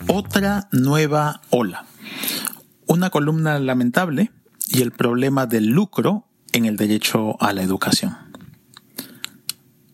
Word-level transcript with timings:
Otra 0.09 0.69
nueva 0.73 1.41
ola. 1.49 1.87
Una 2.87 3.09
columna 3.09 3.59
lamentable 3.59 4.31
y 4.69 4.83
el 4.83 4.93
problema 4.93 5.47
del 5.47 5.69
lucro 5.69 6.29
en 6.53 6.67
el 6.67 6.77
derecho 6.77 7.41
a 7.41 7.55
la 7.55 7.63
educación. 7.63 8.15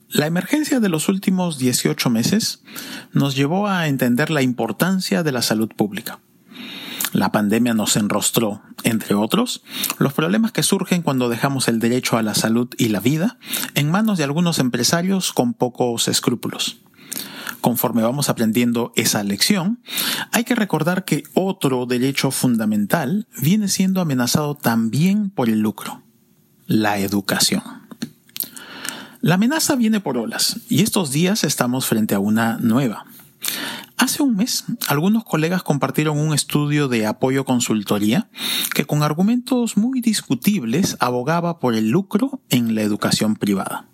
La 0.08 0.26
emergencia 0.26 0.80
de 0.80 0.88
los 0.88 1.08
últimos 1.08 1.58
18 1.58 2.10
meses 2.10 2.64
nos 3.12 3.36
llevó 3.36 3.68
a 3.68 3.86
entender 3.86 4.30
la 4.30 4.42
importancia 4.42 5.22
de 5.22 5.30
la 5.30 5.42
salud 5.42 5.68
pública. 5.68 6.18
La 7.12 7.32
pandemia 7.32 7.74
nos 7.74 7.96
enrostró, 7.96 8.62
entre 8.84 9.14
otros, 9.14 9.62
los 9.98 10.12
problemas 10.12 10.52
que 10.52 10.62
surgen 10.62 11.02
cuando 11.02 11.28
dejamos 11.28 11.68
el 11.68 11.78
derecho 11.78 12.16
a 12.18 12.22
la 12.22 12.34
salud 12.34 12.68
y 12.76 12.88
la 12.88 13.00
vida 13.00 13.38
en 13.74 13.90
manos 13.90 14.18
de 14.18 14.24
algunos 14.24 14.58
empresarios 14.58 15.32
con 15.32 15.54
pocos 15.54 16.08
escrúpulos. 16.08 16.78
Conforme 17.60 18.02
vamos 18.02 18.28
aprendiendo 18.28 18.92
esa 18.94 19.22
lección, 19.24 19.80
hay 20.32 20.44
que 20.44 20.54
recordar 20.54 21.04
que 21.04 21.24
otro 21.34 21.86
derecho 21.86 22.30
fundamental 22.30 23.26
viene 23.40 23.68
siendo 23.68 24.00
amenazado 24.00 24.54
también 24.54 25.30
por 25.30 25.48
el 25.48 25.60
lucro, 25.60 26.02
la 26.66 26.98
educación. 26.98 27.62
La 29.20 29.34
amenaza 29.34 29.74
viene 29.74 29.98
por 30.00 30.16
olas 30.16 30.60
y 30.68 30.82
estos 30.82 31.10
días 31.10 31.42
estamos 31.42 31.86
frente 31.86 32.14
a 32.14 32.20
una 32.20 32.58
nueva. 32.58 33.06
Hace 33.98 34.22
un 34.22 34.36
mes, 34.36 34.64
algunos 34.86 35.24
colegas 35.24 35.64
compartieron 35.64 36.18
un 36.18 36.32
estudio 36.32 36.86
de 36.86 37.04
apoyo 37.04 37.44
consultoría 37.44 38.30
que 38.72 38.84
con 38.84 39.02
argumentos 39.02 39.76
muy 39.76 40.00
discutibles 40.00 40.96
abogaba 41.00 41.58
por 41.58 41.74
el 41.74 41.90
lucro 41.90 42.40
en 42.48 42.76
la 42.76 42.82
educación 42.82 43.34
privada. 43.34 43.88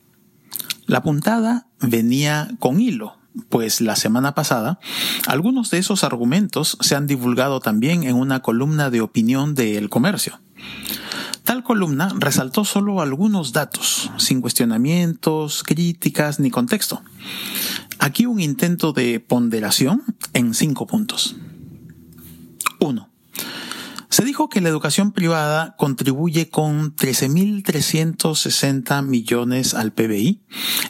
La 0.87 1.03
puntada 1.03 1.69
venía 1.81 2.51
con 2.59 2.81
hilo, 2.81 3.17
pues 3.49 3.81
la 3.81 3.97
semana 3.97 4.35
pasada 4.35 4.79
algunos 5.27 5.71
de 5.71 5.79
esos 5.79 6.05
argumentos 6.05 6.77
se 6.81 6.95
han 6.95 7.07
divulgado 7.07 7.61
también 7.61 8.03
en 8.03 8.17
una 8.17 8.41
columna 8.41 8.91
de 8.91 9.01
opinión 9.01 9.55
de 9.55 9.79
El 9.79 9.89
Comercio. 9.89 10.39
Tal 11.45 11.63
columna 11.63 12.11
resaltó 12.19 12.65
solo 12.65 13.03
algunos 13.03 13.53
datos, 13.53 14.11
sin 14.17 14.41
cuestionamientos, 14.41 15.63
críticas 15.63 16.41
ni 16.41 16.51
contexto. 16.51 17.03
Aquí 18.05 18.27
un 18.27 18.39
intento 18.39 18.93
de 18.93 19.19
ponderación 19.19 20.05
en 20.35 20.53
cinco 20.53 20.87
puntos. 20.87 21.37
1. 22.79 23.09
Se 24.11 24.25
dijo 24.27 24.51
que 24.51 24.61
la 24.61 24.69
educación 24.69 25.13
privada 25.13 25.75
contribuye 25.79 26.51
con 26.51 26.95
13.360 26.97 29.03
millones 29.07 29.73
al 29.73 29.95
PBI, 29.95 30.43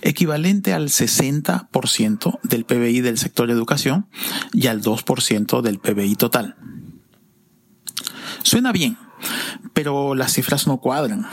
equivalente 0.02 0.72
al 0.72 0.88
60% 0.88 2.40
del 2.42 2.64
PBI 2.64 3.00
del 3.00 3.18
sector 3.18 3.48
educación 3.48 4.08
y 4.52 4.66
al 4.66 4.82
2% 4.82 5.62
del 5.62 5.78
PBI 5.78 6.16
total. 6.16 6.56
Suena 8.42 8.72
bien, 8.72 8.98
pero 9.72 10.16
las 10.16 10.32
cifras 10.32 10.66
no 10.66 10.78
cuadran. 10.78 11.28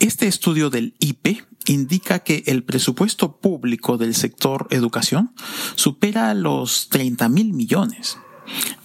Este 0.00 0.26
estudio 0.26 0.68
del 0.68 0.96
IP 0.98 1.44
indica 1.66 2.20
que 2.20 2.44
el 2.46 2.64
presupuesto 2.64 3.38
público 3.38 3.96
del 3.98 4.14
sector 4.14 4.66
educación 4.70 5.32
supera 5.74 6.34
los 6.34 6.88
30 6.88 7.28
mil 7.28 7.52
millones. 7.52 8.18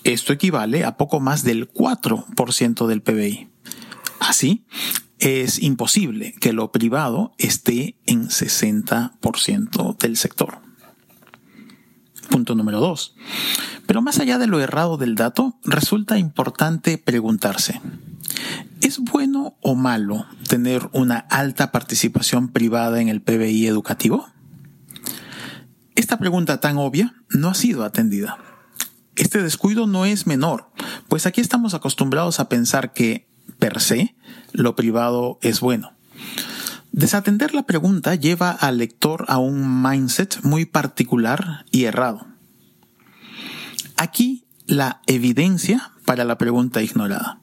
Esto 0.04 0.34
equivale 0.34 0.86
a 0.86 0.98
poco 0.98 1.20
más 1.20 1.44
del 1.44 1.72
4% 1.72 2.88
del 2.88 3.02
PBI. 3.02 3.50
Así, 4.20 4.66
es 5.20 5.62
imposible 5.62 6.34
que 6.40 6.54
lo 6.54 6.72
privado 6.72 7.34
esté 7.38 7.98
en 8.06 8.30
60% 8.30 9.98
del 9.98 10.18
sector. 10.18 10.60
Punto 12.30 12.56
número 12.56 12.80
2. 12.80 13.16
Pero 13.86 14.02
más 14.02 14.20
allá 14.20 14.38
de 14.38 14.48
lo 14.48 14.62
errado 14.62 14.98
del 14.98 15.16
dato, 15.16 15.58
resulta 15.64 16.18
importante 16.18 16.98
preguntarse, 16.98 17.82
¿Es 18.82 19.00
bueno 19.00 19.58
o 19.62 19.76
malo 19.76 20.26
tener 20.48 20.90
una 20.94 21.18
alta 21.18 21.72
participación 21.72 22.48
privada 22.48 23.02
en 23.02 23.10
el 23.10 23.22
PBI 23.22 23.68
educativo? 23.68 24.28
Esta 25.96 26.18
pregunta 26.18 26.62
tan 26.62 26.78
obvia 26.78 27.14
no 27.30 27.50
ha 27.50 27.56
sido 27.56 27.84
atendida. 27.84 28.38
Este 29.18 29.44
descuido 29.44 29.86
no 29.86 30.06
es 30.06 30.28
menor, 30.28 30.72
pues 31.10 31.26
aquí 31.26 31.42
estamos 31.42 31.74
acostumbrados 31.74 32.40
a 32.40 32.48
pensar 32.48 32.94
que, 32.94 33.28
per 33.60 33.82
se, 33.82 34.16
lo 34.54 34.78
privado 34.78 35.40
es 35.42 35.60
bueno. 35.60 35.92
Desatender 36.94 37.54
la 37.54 37.64
pregunta 37.64 38.16
lleva 38.16 38.52
al 38.52 38.78
lector 38.78 39.26
a 39.28 39.40
un 39.40 39.84
mindset 39.84 40.42
muy 40.44 40.66
particular 40.66 41.66
y 41.70 41.84
errado. 41.84 42.28
Aquí 43.98 44.46
la 44.68 45.02
evidencia 45.06 45.92
para 46.06 46.24
la 46.24 46.38
pregunta 46.38 46.82
ignorada. 46.82 47.42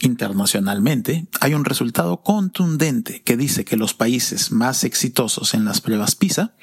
Internacionalmente, 0.00 1.26
hay 1.40 1.54
un 1.54 1.64
resultado 1.64 2.22
contundente 2.22 3.22
que 3.22 3.36
dice 3.36 3.64
que 3.64 3.76
los 3.76 3.94
países 3.94 4.52
más 4.52 4.84
exitosos 4.84 5.54
en 5.54 5.64
las 5.64 5.80
pruebas 5.80 6.14
PISA 6.14 6.54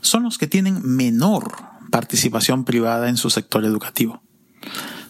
son 0.00 0.24
los 0.24 0.36
que 0.36 0.48
tienen 0.48 0.82
menor 0.82 1.52
participación 1.90 2.64
privada 2.64 3.08
en 3.08 3.16
su 3.16 3.30
sector 3.30 3.64
educativo. 3.64 4.22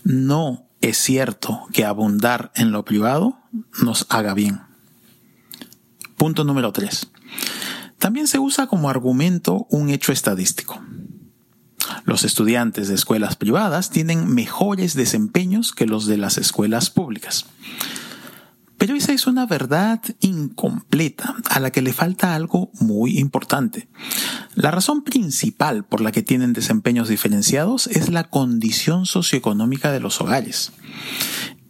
No 0.05 0.69
es 0.83 0.99
cierto 0.99 1.63
que 1.73 1.85
abundar 1.85 2.53
en 2.57 2.73
lo 2.73 2.85
privado 2.85 3.39
nos 3.83 4.07
haga 4.11 4.35
bien. 4.35 4.61
Punto 6.17 6.45
número 6.45 6.73
3. 6.73 7.11
También 7.99 8.27
se 8.27 8.39
usa 8.39 8.67
como 8.67 8.91
argumento 8.91 9.67
un 9.71 9.89
hecho 9.89 10.13
estadístico. 10.13 10.83
Los 12.05 12.25
estudiantes 12.25 12.89
de 12.89 12.95
escuelas 12.95 13.37
privadas 13.37 13.91
tienen 13.91 14.33
mejores 14.35 14.95
desempeños 14.95 15.73
que 15.73 15.87
los 15.87 16.07
de 16.07 16.17
las 16.17 16.39
escuelas 16.39 16.91
públicas. 16.91 17.47
Pero 18.83 18.97
esa 18.97 19.13
es 19.13 19.29
una 19.29 19.47
verdad 19.47 20.01
incompleta 20.19 21.37
a 21.49 21.61
la 21.61 21.71
que 21.71 21.83
le 21.83 21.93
falta 21.93 22.35
algo 22.35 22.73
muy 22.81 23.17
importante. 23.17 23.87
La 24.57 24.73
razón 24.73 25.05
principal 25.05 25.85
por 25.85 26.01
la 26.01 26.11
que 26.11 26.25
tienen 26.25 26.53
desempeños 26.53 27.09
diferenciados 27.09 27.87
es 27.87 28.09
la 28.09 28.25
condición 28.25 29.07
socioeconómica 29.07 29.93
de 29.93 30.01
los 30.01 30.21
hogares. 30.21 30.73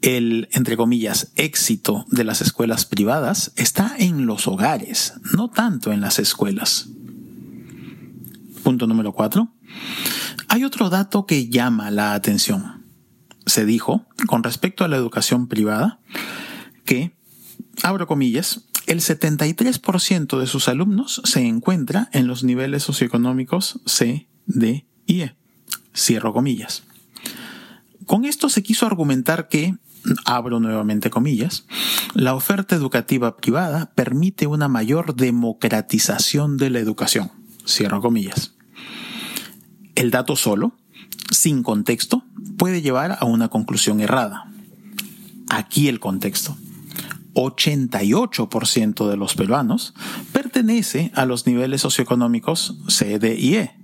El, 0.01 0.49
entre 0.53 0.79
comillas, 0.79 1.33
éxito 1.37 2.07
de 2.11 2.25
las 2.25 2.41
escuelas 2.41 2.87
privadas 2.87 3.53
está 3.57 3.95
en 3.99 4.25
los 4.25 4.49
hogares, 4.49 5.13
no 5.37 5.51
tanto 5.51 5.93
en 5.93 6.01
las 6.01 6.19
escuelas. 6.19 6.89
Punto 8.63 8.87
número 8.87 9.13
cuatro. 9.13 9.53
Hay 10.53 10.65
otro 10.65 10.91
dato 10.91 11.25
que 11.25 11.49
llama 11.49 11.91
la 11.91 12.13
atención. 12.13 12.85
Se 13.47 13.65
dijo, 13.65 14.05
con 14.27 14.43
respecto 14.43 14.85
a 14.85 14.89
la 14.89 14.99
educación 14.99 15.49
privada, 15.49 15.99
que, 16.85 17.17
abro 17.83 18.07
comillas, 18.07 18.61
el 18.87 19.01
73% 19.01 20.39
de 20.39 20.47
sus 20.47 20.69
alumnos 20.69 21.23
se 21.25 21.41
encuentra 21.41 22.11
en 22.13 22.27
los 22.27 22.45
niveles 22.45 22.83
socioeconómicos 22.83 23.81
C, 23.87 24.29
D 24.45 24.85
y 25.07 25.23
E. 25.23 25.37
Cierro 25.97 26.35
comillas. 26.35 26.83
Con 28.05 28.27
esto 28.27 28.51
se 28.51 28.63
quiso 28.63 28.85
argumentar 28.85 29.49
que, 29.49 29.79
abro 30.27 30.61
nuevamente 30.61 31.09
comillas, 31.09 31.65
la 32.13 32.35
oferta 32.35 32.77
educativa 32.77 33.39
privada 33.39 33.91
permite 33.95 34.47
una 34.47 34.69
mayor 34.69 35.17
democratización 35.17 36.59
de 36.59 36.69
la 36.69 36.79
educación. 36.79 37.33
Cierro 37.67 38.03
comillas. 38.03 38.53
El 39.95 40.11
dato 40.11 40.37
solo, 40.37 40.77
sin 41.31 41.63
contexto, 41.63 42.25
puede 42.57 42.83
llevar 42.83 43.19
a 43.21 43.25
una 43.25 43.49
conclusión 43.49 44.01
errada. 44.01 44.51
Aquí 45.49 45.89
el 45.89 46.01
contexto. 46.01 46.57
88% 47.35 49.09
de 49.09 49.17
los 49.17 49.35
peruanos 49.35 49.95
pertenece 50.33 51.11
a 51.15 51.25
los 51.25 51.47
niveles 51.47 51.81
socioeconómicos 51.81 52.77
C, 52.89 53.19
D 53.19 53.37
y 53.39 53.57
E. 53.57 53.77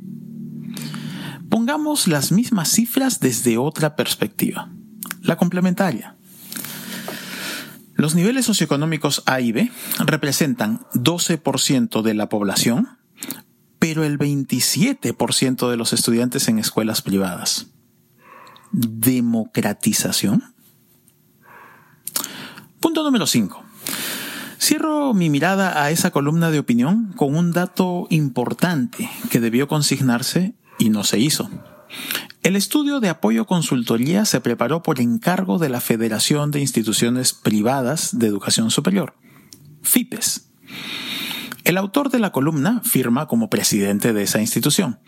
Pongamos 1.48 2.08
las 2.08 2.30
mismas 2.30 2.68
cifras 2.68 3.20
desde 3.20 3.56
otra 3.56 3.96
perspectiva, 3.96 4.70
la 5.22 5.36
complementaria. 5.36 6.16
Los 7.94 8.14
niveles 8.14 8.44
socioeconómicos 8.44 9.22
A 9.26 9.40
y 9.40 9.52
B 9.52 9.72
representan 9.98 10.80
12% 10.92 12.02
de 12.02 12.14
la 12.14 12.28
población, 12.28 12.97
pero 13.78 14.04
el 14.04 14.18
27% 14.18 15.70
de 15.70 15.76
los 15.76 15.92
estudiantes 15.92 16.48
en 16.48 16.58
escuelas 16.58 17.02
privadas. 17.02 17.68
¿Democratización? 18.72 20.54
Punto 22.80 23.02
número 23.02 23.26
5. 23.26 23.64
Cierro 24.60 25.14
mi 25.14 25.30
mirada 25.30 25.82
a 25.82 25.90
esa 25.90 26.10
columna 26.10 26.50
de 26.50 26.58
opinión 26.58 27.12
con 27.16 27.34
un 27.36 27.52
dato 27.52 28.06
importante 28.10 29.08
que 29.30 29.40
debió 29.40 29.68
consignarse 29.68 30.54
y 30.78 30.90
no 30.90 31.04
se 31.04 31.18
hizo. 31.18 31.48
El 32.42 32.56
estudio 32.56 33.00
de 33.00 33.08
apoyo 33.08 33.46
consultoría 33.46 34.24
se 34.24 34.40
preparó 34.40 34.82
por 34.82 35.00
encargo 35.00 35.58
de 35.58 35.68
la 35.68 35.80
Federación 35.80 36.50
de 36.50 36.60
Instituciones 36.60 37.32
Privadas 37.32 38.18
de 38.18 38.26
Educación 38.26 38.70
Superior, 38.70 39.14
FIPES. 39.82 40.48
El 41.68 41.76
autor 41.76 42.08
de 42.08 42.18
la 42.18 42.32
columna 42.32 42.80
firma 42.82 43.26
como 43.26 43.50
presidente 43.50 44.14
de 44.14 44.22
esa 44.22 44.40
institución, 44.40 45.00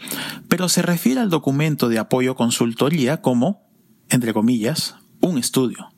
pero 0.46 0.68
se 0.68 0.82
refiere 0.82 1.18
al 1.18 1.30
documento 1.30 1.88
de 1.88 1.98
apoyo 1.98 2.36
consultoría 2.36 3.22
como, 3.22 3.66
entre 4.10 4.34
comillas, 4.34 4.96
un 5.22 5.38
estudio, 5.38 5.88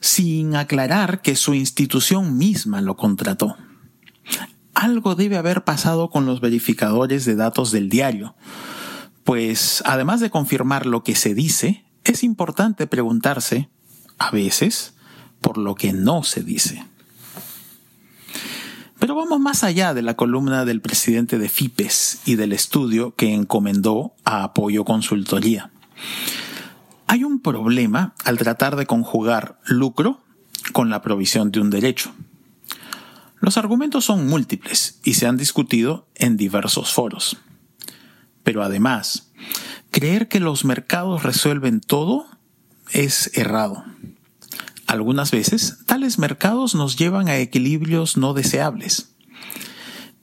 sin 0.00 0.56
aclarar 0.56 1.22
que 1.22 1.36
su 1.36 1.54
institución 1.54 2.38
misma 2.38 2.80
lo 2.80 2.96
contrató. 2.96 3.56
Algo 4.74 5.14
debe 5.14 5.36
haber 5.36 5.62
pasado 5.62 6.10
con 6.10 6.26
los 6.26 6.40
verificadores 6.40 7.24
de 7.24 7.36
datos 7.36 7.70
del 7.70 7.88
diario, 7.88 8.34
pues 9.22 9.80
además 9.86 10.18
de 10.18 10.30
confirmar 10.30 10.86
lo 10.86 11.04
que 11.04 11.14
se 11.14 11.34
dice, 11.34 11.84
es 12.02 12.24
importante 12.24 12.88
preguntarse, 12.88 13.70
a 14.18 14.32
veces, 14.32 14.94
por 15.40 15.56
lo 15.56 15.76
que 15.76 15.92
no 15.92 16.24
se 16.24 16.42
dice. 16.42 16.84
Pero 19.00 19.14
vamos 19.14 19.40
más 19.40 19.64
allá 19.64 19.94
de 19.94 20.02
la 20.02 20.14
columna 20.14 20.66
del 20.66 20.82
presidente 20.82 21.38
de 21.38 21.48
FIPES 21.48 22.20
y 22.26 22.34
del 22.36 22.52
estudio 22.52 23.14
que 23.14 23.32
encomendó 23.32 24.12
a 24.24 24.44
Apoyo 24.44 24.84
Consultoría. 24.84 25.70
Hay 27.06 27.24
un 27.24 27.40
problema 27.40 28.14
al 28.24 28.36
tratar 28.36 28.76
de 28.76 28.84
conjugar 28.84 29.58
lucro 29.64 30.20
con 30.74 30.90
la 30.90 31.00
provisión 31.00 31.50
de 31.50 31.60
un 31.60 31.70
derecho. 31.70 32.12
Los 33.40 33.56
argumentos 33.56 34.04
son 34.04 34.28
múltiples 34.28 35.00
y 35.02 35.14
se 35.14 35.26
han 35.26 35.38
discutido 35.38 36.06
en 36.14 36.36
diversos 36.36 36.92
foros. 36.92 37.38
Pero 38.44 38.62
además, 38.62 39.32
creer 39.90 40.28
que 40.28 40.40
los 40.40 40.66
mercados 40.66 41.22
resuelven 41.22 41.80
todo 41.80 42.26
es 42.92 43.30
errado. 43.34 43.82
Algunas 44.90 45.30
veces, 45.30 45.76
tales 45.86 46.18
mercados 46.18 46.74
nos 46.74 46.96
llevan 46.96 47.28
a 47.28 47.36
equilibrios 47.36 48.16
no 48.16 48.34
deseables. 48.34 49.14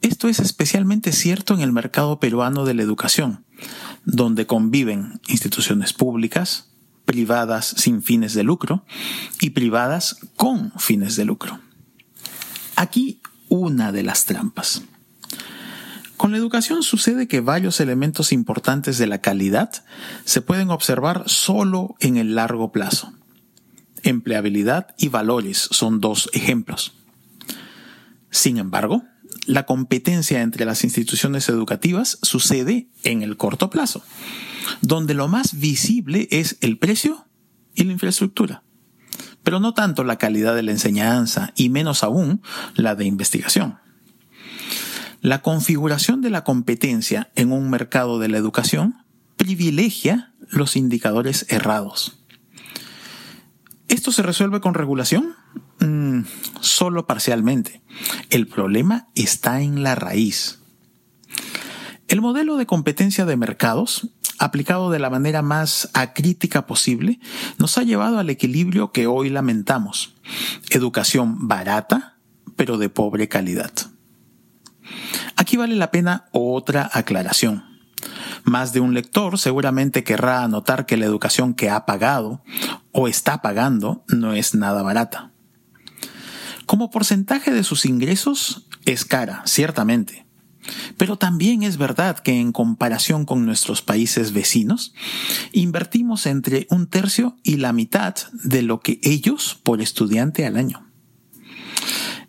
Esto 0.01 0.27
es 0.27 0.39
especialmente 0.39 1.13
cierto 1.13 1.53
en 1.53 1.61
el 1.61 1.71
mercado 1.71 2.19
peruano 2.19 2.65
de 2.65 2.73
la 2.73 2.83
educación, 2.83 3.45
donde 4.03 4.45
conviven 4.45 5.21
instituciones 5.29 5.93
públicas, 5.93 6.69
privadas 7.05 7.75
sin 7.77 8.03
fines 8.03 8.33
de 8.33 8.43
lucro 8.43 8.83
y 9.39 9.51
privadas 9.51 10.17
con 10.35 10.73
fines 10.77 11.15
de 11.15 11.23
lucro. 11.23 11.61
Aquí 12.75 13.21
una 13.47 13.93
de 13.93 14.03
las 14.03 14.25
trampas. 14.25 14.81
Con 16.17 16.33
la 16.33 16.39
educación 16.39 16.83
sucede 16.83 17.29
que 17.29 17.39
varios 17.39 17.79
elementos 17.79 18.33
importantes 18.33 18.97
de 18.97 19.07
la 19.07 19.21
calidad 19.21 19.85
se 20.25 20.41
pueden 20.41 20.71
observar 20.71 21.23
solo 21.27 21.95
en 22.01 22.17
el 22.17 22.35
largo 22.35 22.73
plazo. 22.73 23.13
Empleabilidad 24.03 24.95
y 24.97 25.09
valores 25.09 25.67
son 25.71 25.99
dos 25.99 26.29
ejemplos. 26.33 26.93
Sin 28.29 28.57
embargo, 28.57 29.03
la 29.45 29.65
competencia 29.65 30.41
entre 30.41 30.65
las 30.65 30.83
instituciones 30.83 31.49
educativas 31.49 32.19
sucede 32.21 32.89
en 33.03 33.21
el 33.21 33.37
corto 33.37 33.69
plazo, 33.69 34.03
donde 34.81 35.13
lo 35.13 35.27
más 35.27 35.59
visible 35.59 36.27
es 36.31 36.57
el 36.61 36.77
precio 36.77 37.25
y 37.73 37.83
la 37.83 37.93
infraestructura, 37.93 38.63
pero 39.43 39.59
no 39.59 39.73
tanto 39.73 40.03
la 40.03 40.17
calidad 40.17 40.55
de 40.55 40.63
la 40.63 40.71
enseñanza 40.71 41.53
y 41.55 41.69
menos 41.69 42.03
aún 42.03 42.41
la 42.75 42.95
de 42.95 43.05
investigación. 43.05 43.77
La 45.21 45.41
configuración 45.41 46.21
de 46.21 46.29
la 46.29 46.43
competencia 46.43 47.31
en 47.35 47.51
un 47.51 47.69
mercado 47.69 48.19
de 48.19 48.29
la 48.29 48.37
educación 48.37 48.95
privilegia 49.35 50.33
los 50.49 50.75
indicadores 50.75 51.45
errados. 51.49 52.16
¿Esto 53.87 54.11
se 54.11 54.21
resuelve 54.21 54.59
con 54.59 54.73
regulación? 54.73 55.35
Mm, 55.79 56.21
solo 56.59 57.07
parcialmente. 57.07 57.81
El 58.29 58.47
problema 58.47 59.07
está 59.15 59.61
en 59.61 59.83
la 59.83 59.95
raíz. 59.95 60.59
El 62.07 62.21
modelo 62.21 62.57
de 62.57 62.65
competencia 62.65 63.25
de 63.25 63.37
mercados, 63.37 64.09
aplicado 64.39 64.91
de 64.91 64.99
la 64.99 65.09
manera 65.09 65.41
más 65.41 65.89
acrítica 65.93 66.65
posible, 66.67 67.19
nos 67.57 67.77
ha 67.77 67.83
llevado 67.83 68.19
al 68.19 68.29
equilibrio 68.29 68.91
que 68.91 69.07
hoy 69.07 69.29
lamentamos. 69.29 70.15
Educación 70.69 71.47
barata, 71.47 72.17
pero 72.55 72.77
de 72.77 72.89
pobre 72.89 73.29
calidad. 73.29 73.71
Aquí 75.35 75.57
vale 75.57 75.75
la 75.75 75.91
pena 75.91 76.27
otra 76.31 76.89
aclaración. 76.93 77.63
Más 78.43 78.73
de 78.73 78.79
un 78.79 78.93
lector 78.93 79.37
seguramente 79.37 80.03
querrá 80.03 80.43
anotar 80.43 80.85
que 80.85 80.97
la 80.97 81.05
educación 81.05 81.53
que 81.53 81.69
ha 81.69 81.85
pagado 81.85 82.41
o 82.99 83.07
está 83.07 83.43
pagando 83.43 84.03
no 84.07 84.33
es 84.33 84.55
nada 84.55 84.81
barata. 84.81 85.31
Como 86.65 86.89
porcentaje 86.89 87.51
de 87.51 87.63
sus 87.63 87.85
ingresos 87.85 88.65
es 88.85 89.05
cara, 89.05 89.43
ciertamente. 89.45 90.25
Pero 90.97 91.15
también 91.15 91.61
es 91.61 91.77
verdad 91.77 92.17
que 92.17 92.39
en 92.39 92.51
comparación 92.51 93.25
con 93.25 93.45
nuestros 93.45 93.83
países 93.83 94.33
vecinos, 94.33 94.95
invertimos 95.51 96.25
entre 96.25 96.65
un 96.71 96.87
tercio 96.87 97.37
y 97.43 97.57
la 97.57 97.71
mitad 97.71 98.15
de 98.33 98.63
lo 98.63 98.79
que 98.79 98.99
ellos 99.03 99.59
por 99.61 99.79
estudiante 99.79 100.47
al 100.47 100.57
año. 100.57 100.89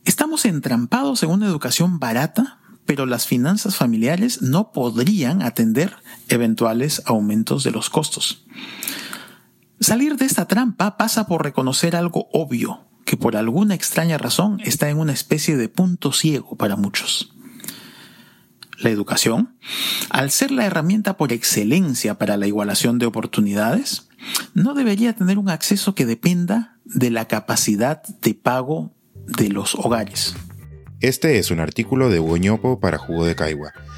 Estamos 0.05 0.44
entrampados 0.44 1.23
en 1.23 1.31
una 1.31 1.47
educación 1.47 1.99
barata 1.99 2.59
pero 2.88 3.05
las 3.05 3.26
finanzas 3.26 3.76
familiares 3.76 4.41
no 4.41 4.73
podrían 4.73 5.43
atender 5.43 5.94
eventuales 6.31 7.03
aumentos 7.05 7.62
de 7.62 7.71
los 7.71 7.91
costos. 7.91 8.47
Salir 9.80 10.16
de 10.16 10.25
esta 10.25 10.46
trampa 10.46 10.96
pasa 10.96 11.26
por 11.26 11.44
reconocer 11.44 11.94
algo 11.94 12.28
obvio, 12.32 12.88
que 13.04 13.16
por 13.16 13.36
alguna 13.36 13.75
extraña 13.75 14.19
razón 14.19 14.58
está 14.64 14.90
en 14.90 14.98
una 14.98 15.12
especie 15.12 15.56
de 15.56 15.69
punto 15.69 16.12
ciego 16.12 16.56
para 16.56 16.76
muchos. 16.76 17.32
La 18.78 18.90
educación, 18.90 19.56
al 20.10 20.30
ser 20.30 20.50
la 20.50 20.64
herramienta 20.64 21.16
por 21.16 21.32
excelencia 21.32 22.19
para 22.19 22.36
la 22.36 22.46
igualación 22.46 22.98
de 22.98 23.06
oportunidades, 23.06 24.08
no 24.52 24.75
debería 24.75 25.14
tener 25.14 25.38
un 25.38 25.48
acceso 25.48 25.94
que 25.94 26.06
dependa 26.06 26.78
de 26.84 27.10
la 27.10 27.26
capacidad 27.26 28.02
de 28.02 28.34
pago 28.34 28.92
de 29.14 29.48
los 29.48 29.75
hogares. 29.76 30.34
Este 31.00 31.38
es 31.38 31.52
un 31.52 31.60
artículo 31.60 32.10
de 32.10 32.19
Hugo 32.19 32.80
para 32.80 32.98
Jugo 32.98 33.25
de 33.25 33.36
Caigua 33.36 33.72